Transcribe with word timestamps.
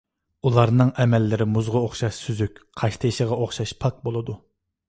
ئۇلارنىڭ 0.49 0.89
ئەمەللىرى 1.03 1.47
مۇزغا 1.57 1.83
ئوخشاش 1.87 2.21
سۈزۈك، 2.23 2.57
قاشتېشىغا 2.83 3.41
ئوخشاش 3.45 3.79
پاك 3.85 4.05
بولىدۇ. 4.09 4.39